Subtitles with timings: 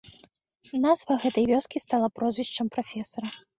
[0.85, 3.29] Назва гэтай вёскі стала прозвішчам прафесара.